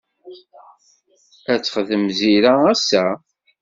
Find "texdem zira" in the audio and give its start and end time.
1.61-2.53